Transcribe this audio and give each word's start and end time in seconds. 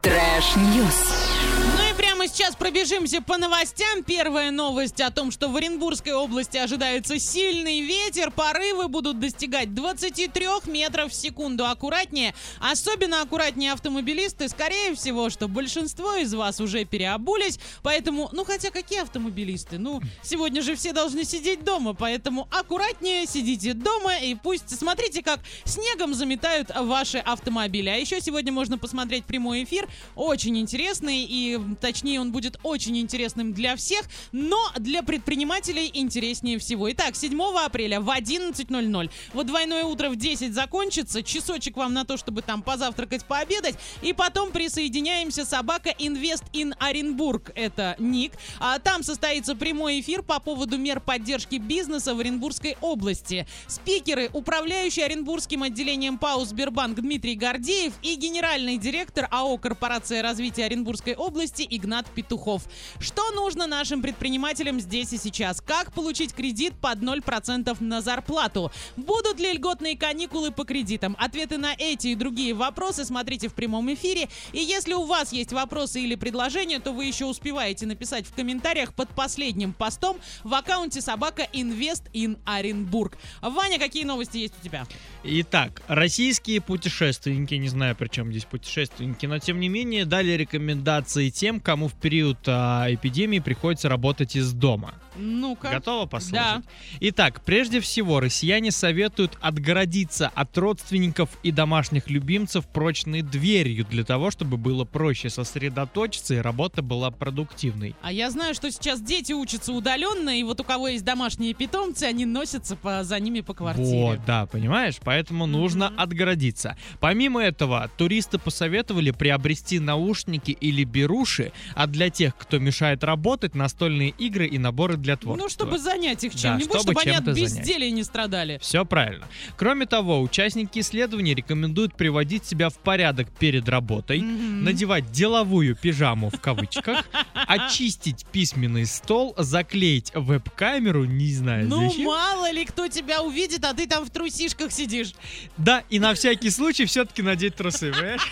Trash 0.00 0.91
news. 0.91 1.81
Прямо 2.22 2.34
сейчас 2.34 2.54
пробежимся 2.54 3.20
по 3.20 3.36
новостям. 3.36 4.04
Первая 4.04 4.52
новость 4.52 5.00
о 5.00 5.10
том, 5.10 5.32
что 5.32 5.48
в 5.48 5.56
Оренбургской 5.56 6.12
области 6.12 6.56
ожидается 6.56 7.18
сильный 7.18 7.80
ветер. 7.80 8.30
Порывы 8.30 8.86
будут 8.86 9.18
достигать 9.18 9.74
23 9.74 10.46
метров 10.66 11.10
в 11.10 11.14
секунду. 11.16 11.66
Аккуратнее. 11.66 12.32
Особенно 12.60 13.22
аккуратнее 13.22 13.72
автомобилисты. 13.72 14.48
Скорее 14.48 14.94
всего, 14.94 15.30
что 15.30 15.48
большинство 15.48 16.14
из 16.14 16.32
вас 16.32 16.60
уже 16.60 16.84
переобулись. 16.84 17.58
Поэтому, 17.82 18.28
ну 18.30 18.44
хотя 18.44 18.70
какие 18.70 19.00
автомобилисты? 19.00 19.78
Ну, 19.78 20.00
сегодня 20.22 20.62
же 20.62 20.76
все 20.76 20.92
должны 20.92 21.24
сидеть 21.24 21.64
дома. 21.64 21.92
Поэтому 21.92 22.46
аккуратнее 22.52 23.26
сидите 23.26 23.74
дома 23.74 24.18
и 24.18 24.36
пусть 24.36 24.78
смотрите, 24.78 25.24
как 25.24 25.40
снегом 25.64 26.14
заметают 26.14 26.70
ваши 26.72 27.18
автомобили. 27.18 27.88
А 27.88 27.96
еще 27.96 28.20
сегодня 28.20 28.52
можно 28.52 28.78
посмотреть 28.78 29.24
прямой 29.24 29.64
эфир. 29.64 29.88
Очень 30.14 30.56
интересный 30.58 31.26
и 31.28 31.58
точнее 31.80 32.11
он 32.18 32.32
будет 32.32 32.58
очень 32.62 32.98
интересным 32.98 33.52
для 33.52 33.76
всех, 33.76 34.02
но 34.32 34.58
для 34.78 35.02
предпринимателей 35.02 35.90
интереснее 35.92 36.58
всего. 36.58 36.90
Итак, 36.92 37.16
7 37.16 37.40
апреля 37.64 38.00
в 38.00 38.08
11.00. 38.08 39.10
Вот 39.32 39.46
двойное 39.46 39.84
утро 39.84 40.08
в 40.08 40.16
10 40.16 40.52
закончится, 40.52 41.22
часочек 41.22 41.76
вам 41.76 41.92
на 41.94 42.04
то, 42.04 42.16
чтобы 42.16 42.42
там 42.42 42.62
позавтракать, 42.62 43.24
пообедать, 43.24 43.76
и 44.02 44.12
потом 44.12 44.50
присоединяемся 44.50 45.44
собака 45.44 45.90
Инвест 45.98 46.44
Ин 46.52 46.74
Оренбург, 46.78 47.50
это 47.54 47.96
ник. 47.98 48.32
А 48.58 48.78
там 48.78 49.02
состоится 49.02 49.54
прямой 49.54 50.00
эфир 50.00 50.22
по 50.22 50.40
поводу 50.40 50.78
мер 50.78 51.00
поддержки 51.00 51.56
бизнеса 51.56 52.14
в 52.14 52.20
Оренбургской 52.20 52.76
области. 52.80 53.46
Спикеры, 53.66 54.30
управляющий 54.32 55.02
Оренбургским 55.02 55.62
отделением 55.62 56.18
ПАУ 56.18 56.44
Сбербанк 56.44 57.00
Дмитрий 57.00 57.34
Гордеев 57.34 57.92
и 58.02 58.14
генеральный 58.14 58.76
директор 58.78 59.28
АО 59.30 59.58
«Корпорация 59.58 60.22
развития 60.22 60.64
Оренбургской 60.64 61.14
области» 61.14 61.66
Игнат 61.68 62.01
Петухов. 62.08 62.62
Что 63.00 63.30
нужно 63.32 63.66
нашим 63.66 64.02
предпринимателям 64.02 64.80
здесь 64.80 65.12
и 65.12 65.18
сейчас? 65.18 65.60
Как 65.60 65.92
получить 65.92 66.34
кредит 66.34 66.74
под 66.80 66.98
0% 66.98 67.76
на 67.80 68.00
зарплату? 68.00 68.70
Будут 68.96 69.40
ли 69.40 69.52
льготные 69.52 69.96
каникулы 69.96 70.50
по 70.50 70.64
кредитам? 70.64 71.16
Ответы 71.18 71.58
на 71.58 71.74
эти 71.76 72.08
и 72.08 72.14
другие 72.14 72.54
вопросы 72.54 73.04
смотрите 73.04 73.48
в 73.48 73.54
прямом 73.54 73.92
эфире. 73.94 74.28
И 74.52 74.58
если 74.58 74.94
у 74.94 75.04
вас 75.04 75.32
есть 75.32 75.52
вопросы 75.52 76.00
или 76.00 76.14
предложения, 76.14 76.78
то 76.78 76.92
вы 76.92 77.04
еще 77.04 77.26
успеваете 77.26 77.86
написать 77.86 78.26
в 78.26 78.34
комментариях 78.34 78.94
под 78.94 79.08
последним 79.10 79.72
постом 79.72 80.18
в 80.44 80.54
аккаунте 80.54 81.00
собака 81.00 81.46
Инвест 81.52 82.04
Ин 82.12 82.38
Оренбург. 82.44 83.18
Ваня, 83.40 83.78
какие 83.78 84.04
новости 84.04 84.38
есть 84.38 84.54
у 84.60 84.64
тебя? 84.64 84.86
Итак, 85.24 85.82
российские 85.88 86.60
путешественники, 86.60 87.54
не 87.54 87.68
знаю, 87.68 87.96
при 87.96 88.08
чем 88.08 88.30
здесь 88.30 88.44
путешественники, 88.44 89.26
но 89.26 89.38
тем 89.38 89.60
не 89.60 89.68
менее 89.68 90.04
дали 90.04 90.32
рекомендации 90.32 91.30
тем, 91.30 91.60
кому 91.60 91.88
в 91.92 92.00
период 92.00 92.38
а, 92.46 92.86
эпидемии 92.88 93.38
приходится 93.38 93.88
работать 93.88 94.36
из 94.36 94.52
дома. 94.52 94.94
Ну-ка. 95.16 95.68
Готова 95.70 96.06
послушать? 96.06 96.32
Да. 96.34 96.62
Итак, 97.00 97.42
прежде 97.44 97.80
всего, 97.80 98.18
россияне 98.18 98.70
советуют 98.70 99.36
отгородиться 99.42 100.30
от 100.34 100.56
родственников 100.56 101.28
и 101.42 101.50
домашних 101.52 102.08
любимцев 102.08 102.66
прочной 102.66 103.20
дверью 103.20 103.84
для 103.84 104.04
того, 104.04 104.30
чтобы 104.30 104.56
было 104.56 104.84
проще 104.84 105.28
сосредоточиться 105.28 106.34
и 106.34 106.38
работа 106.38 106.80
была 106.82 107.10
продуктивной. 107.10 107.94
А 108.00 108.10
я 108.10 108.30
знаю, 108.30 108.54
что 108.54 108.70
сейчас 108.70 109.02
дети 109.02 109.32
учатся 109.32 109.72
удаленно, 109.72 110.30
и 110.38 110.42
вот 110.44 110.60
у 110.60 110.64
кого 110.64 110.88
есть 110.88 111.04
домашние 111.04 111.52
питомцы, 111.52 112.04
они 112.04 112.24
носятся 112.24 112.74
по, 112.76 113.04
за 113.04 113.20
ними 113.20 113.40
по 113.42 113.52
квартире. 113.52 113.86
Вот, 114.02 114.24
да, 114.26 114.46
понимаешь? 114.46 114.96
Поэтому 115.04 115.46
нужно 115.46 115.90
Мгм. 115.90 116.00
отгородиться. 116.00 116.76
Помимо 117.00 117.42
этого, 117.42 117.90
туристы 117.98 118.38
посоветовали 118.38 119.10
приобрести 119.10 119.78
наушники 119.78 120.52
или 120.52 120.84
беруши, 120.84 121.52
а 121.82 121.86
для 121.88 122.10
тех, 122.10 122.36
кто 122.36 122.60
мешает 122.60 123.02
работать, 123.02 123.56
настольные 123.56 124.10
игры 124.10 124.46
и 124.46 124.56
наборы 124.56 124.96
для 124.96 125.16
творчества. 125.16 125.44
Ну, 125.44 125.48
чтобы 125.50 125.78
занять 125.82 126.22
их 126.22 126.32
Да, 126.34 126.38
чем-нибудь, 126.38 126.64
чтобы 126.80 126.80
чтобы, 126.92 127.00
они 127.00 127.10
от 127.10 127.16
чем-то 127.16 127.34
занять. 127.34 127.50
безделия 127.58 127.90
не 127.90 128.04
страдали. 128.04 128.58
Все 128.62 128.84
правильно. 128.84 129.26
Кроме 129.56 129.86
того, 129.86 130.20
участники 130.22 130.78
исследований 130.78 131.34
рекомендуют 131.34 131.96
приводить 131.96 132.44
себя 132.46 132.68
в 132.68 132.74
порядок 132.78 133.28
перед 133.36 133.68
работой, 133.68 134.20
Мгм. 134.20 134.62
надевать 134.62 135.10
деловую 135.10 135.74
пижаму 135.74 136.30
в 136.30 136.40
кавычках, 136.40 137.04
очистить 137.48 138.26
письменный 138.30 138.86
стол, 138.86 139.34
заклеить 139.36 140.12
веб-камеру, 140.14 141.04
не 141.04 141.32
знаю 141.34 141.66
Ну, 141.66 141.88
зачем. 141.90 142.04
мало 142.04 142.48
ли 142.52 142.64
кто 142.64 142.86
тебя 142.86 143.22
увидит, 143.22 143.64
а 143.64 143.74
ты 143.74 143.88
там 143.88 144.04
в 144.04 144.10
трусишках 144.10 144.70
сидишь. 144.70 145.14
Да, 145.56 145.82
и 145.90 145.98
на 145.98 146.14
всякий 146.14 146.50
случай 146.50 146.84
все-таки 146.84 147.22
надеть 147.22 147.56
трусы, 147.56 147.90
понимаешь? 147.92 148.22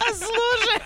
А, 0.00 0.12
Слушай, 0.14 0.80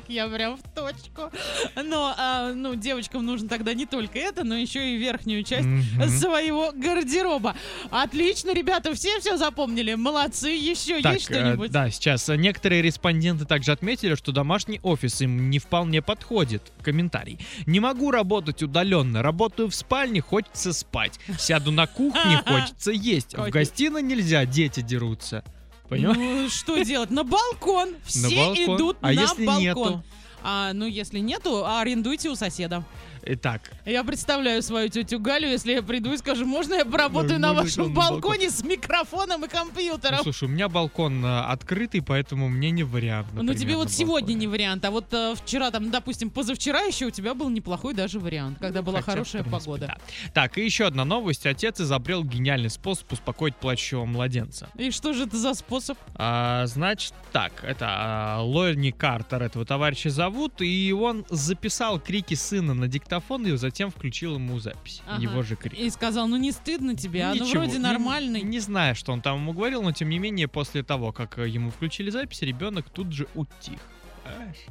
как 0.00 0.08
я 0.10 0.28
прям 0.28 0.56
в 0.56 0.62
точку. 0.74 1.30
Но, 1.74 2.14
а, 2.16 2.52
ну, 2.52 2.74
девочкам 2.74 3.24
нужно 3.24 3.48
тогда 3.48 3.72
не 3.74 3.86
только 3.86 4.18
это, 4.18 4.44
но 4.44 4.54
еще 4.54 4.92
и 4.94 4.96
верхнюю 4.96 5.42
часть 5.42 5.66
Мгм. 5.66 6.08
своего 6.10 6.72
гардероба. 6.74 7.56
Отлично, 7.90 8.52
ребята, 8.52 8.94
все 8.94 9.18
все 9.20 9.36
запомнили. 9.36 9.94
Молодцы. 9.94 10.50
Еще 10.50 11.00
Так, 11.00 11.14
есть 11.14 11.30
э, 11.30 11.34
что-нибудь? 11.34 11.70
да, 11.70 11.90
сейчас 11.90 12.28
э, 12.28 12.36
некоторые 12.36 12.82
респонденты 12.82 13.44
также 13.46 13.72
отметили, 13.72 14.14
что 14.16 14.32
домашний 14.32 14.80
офис 14.82 15.20
им 15.22 15.48
не 15.50 15.58
вполне 15.58 16.02
подходит. 16.02 16.72
Комментарий. 16.82 17.38
Не 17.66 17.80
могу 17.80 18.10
работать 18.10 18.62
удаленно, 18.62 19.22
работаю 19.22 19.70
в 19.70 19.74
спальне, 19.74 20.20
хочется 20.20 20.72
спать. 20.72 21.18
Сяду 21.38 21.72
на 21.72 21.86
кухне, 21.86 22.42
хочется 22.46 22.90
есть. 22.92 23.34
В 23.36 23.48
гостиной 23.48 24.02
нельзя, 24.02 24.44
дети 24.44 24.80
дерутся. 24.80 25.42
Понимаешь? 25.88 26.18
Ну, 26.18 26.48
что 26.48 26.82
делать? 26.82 27.10
На 27.10 27.24
балкон. 27.24 27.94
Все 28.04 28.36
балкон. 28.36 28.76
идут 28.76 28.96
А 29.00 29.12
на 29.12 29.20
если 29.20 29.46
балкон. 29.46 30.02
А, 30.42 30.72
ну, 30.72 30.86
если 30.86 31.18
нету, 31.18 31.66
арендуйте 31.66 32.28
у 32.30 32.34
соседа. 32.36 32.84
Итак, 33.28 33.72
Я 33.84 34.04
представляю 34.04 34.62
свою 34.62 34.88
тетю 34.88 35.18
Галю, 35.18 35.48
если 35.48 35.72
я 35.72 35.82
приду 35.82 36.12
и 36.12 36.16
скажу, 36.16 36.46
можно 36.46 36.74
я 36.74 36.84
поработаю 36.84 37.40
Да, 37.40 37.48
на 37.48 37.54
вашем 37.54 37.84
он 37.86 37.88
на 37.88 37.94
балкон. 37.96 38.20
балконе 38.20 38.50
с 38.50 38.62
микрофоном 38.62 39.40
и 39.44 39.48
ну, 39.48 39.50
компьютером? 39.50 40.20
слушай, 40.22 40.44
у 40.44 40.48
меня 40.48 40.68
балкон 40.68 41.24
э, 41.24 41.40
открытый, 41.40 42.02
поэтому 42.02 42.48
мне 42.48 42.70
не 42.70 42.84
вариант. 42.84 43.26
Ну, 43.32 43.42
например, 43.42 43.60
тебе 43.60 43.72
на 43.72 43.78
вот 43.78 43.90
сегодня 43.90 44.26
балконе. 44.28 44.34
не 44.36 44.46
вариант, 44.46 44.84
а 44.84 44.92
вот 44.92 45.06
э, 45.12 45.34
вчера, 45.34 45.72
там, 45.72 45.90
допустим, 45.90 46.30
позавчера 46.30 46.82
еще 46.82 47.06
у 47.06 47.10
тебя 47.10 47.34
был 47.34 47.48
неплохой 47.50 47.94
даже 47.94 48.20
вариант, 48.20 48.58
когда 48.60 48.80
была 48.82 48.98
Ну, 48.98 49.02
Хотя, 49.02 49.12
хорошая 49.12 49.42
принципе, 49.42 49.64
погода. 49.64 49.86
да. 49.88 50.30
Так, 50.32 50.56
и 50.58 50.64
еще 50.64 50.86
одна 50.86 51.04
новость. 51.04 51.46
Отец 51.46 51.80
изобрел 51.80 52.22
гениальный 52.22 52.70
способ 52.70 53.10
успокоить 53.12 53.56
плачущего 53.56 54.04
младенца. 54.04 54.68
И 54.78 54.92
что 54.92 55.12
же 55.14 55.24
это 55.24 55.36
за 55.36 55.54
способ? 55.54 55.98
А, 56.14 56.64
значит, 56.66 57.12
так, 57.32 57.52
это 57.64 57.86
а, 57.88 58.40
Лорни 58.42 58.92
Картер 58.92 59.42
этого 59.42 59.64
товарища 59.66 60.10
зовут, 60.10 60.25
и 60.60 60.92
он 60.92 61.24
записал 61.30 62.00
крики 62.00 62.34
сына 62.34 62.74
на 62.74 62.88
диктофон 62.88 63.46
и 63.46 63.56
затем 63.56 63.90
включил 63.90 64.34
ему 64.34 64.58
запись. 64.58 65.02
Ага. 65.06 65.22
Его 65.22 65.42
же 65.42 65.56
крик. 65.56 65.74
И 65.78 65.90
сказал, 65.90 66.28
ну 66.28 66.36
не 66.36 66.52
стыдно 66.52 66.94
тебе, 66.96 67.24
а 67.24 67.34
ну 67.34 67.44
вроде 67.44 67.72
не- 67.72 67.78
нормальный. 67.78 68.42
Не, 68.42 68.60
знаю, 68.60 68.94
что 68.94 69.12
он 69.12 69.20
там 69.20 69.36
ему 69.38 69.52
говорил, 69.52 69.82
но 69.82 69.92
тем 69.92 70.08
не 70.08 70.18
менее, 70.18 70.48
после 70.48 70.82
того, 70.82 71.12
как 71.12 71.38
э, 71.38 71.48
ему 71.48 71.70
включили 71.70 72.10
запись, 72.10 72.42
ребенок 72.42 72.88
тут 72.90 73.12
же 73.12 73.26
утих. 73.34 73.78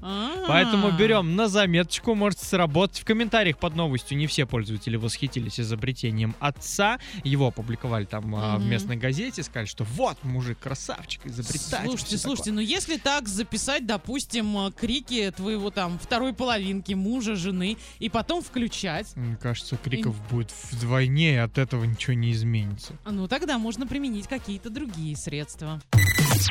А. 0.02 0.46
Поэтому 0.48 0.92
берем 0.92 1.36
на 1.36 1.48
заметочку, 1.48 2.16
можете 2.16 2.46
сработать. 2.46 3.00
В 3.00 3.06
комментариях 3.06 3.58
под 3.58 3.76
новостью 3.76 4.18
не 4.18 4.28
все 4.28 4.46
пользователи 4.46 4.96
восхитились 4.96 5.60
изобретением 5.60 6.36
отца. 6.40 7.00
Его 7.24 7.48
опубликовали 7.48 8.06
там 8.06 8.36
а, 8.36 8.58
в 8.58 8.66
местной 8.66 8.98
газете, 8.98 9.44
сказали, 9.44 9.68
что 9.68 9.84
вот 9.84 10.24
мужик 10.24 10.60
красавчик, 10.60 11.26
изобретатель. 11.26 11.88
Слушайте, 11.88 12.18
слушайте, 12.18 12.52
ну 12.52 12.62
если 12.62 12.98
так 12.98 13.28
записать, 13.28 13.86
допустим, 13.86 14.68
э, 14.68 14.72
крики 14.72 15.32
твоего 15.36 15.72
там 15.72 15.98
второй 16.00 16.34
половинки, 16.34 16.94
мужа, 16.94 17.36
жены, 17.36 17.78
и 18.00 18.10
потом 18.10 18.44
включать, 18.44 19.16
такое. 19.16 19.24
Мне 19.26 19.38
кажется, 19.38 19.78
криков 19.78 20.16
будет 20.30 20.52
вдвойне, 20.72 21.34
и 21.34 21.38
от 21.38 21.58
этого 21.58 21.84
ничего 21.86 22.14
не 22.14 22.32
изменится. 22.32 22.94
ну 23.06 23.28
тогда 23.28 23.58
можно 23.58 23.88
применить 23.88 24.28
какие-то 24.28 24.70
другие 24.70 25.16
средства. 25.16 25.82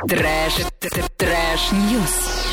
Trash, 0.09 0.55
trash, 1.17 1.73
news. 1.73 2.44